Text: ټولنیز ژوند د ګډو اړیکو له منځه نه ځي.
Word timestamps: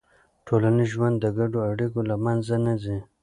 ټولنیز 0.45 0.87
ژوند 0.93 1.15
د 1.19 1.25
ګډو 1.37 1.59
اړیکو 1.71 1.99
له 2.09 2.15
منځه 2.25 2.55
نه 2.65 2.73
ځي. 2.83 2.97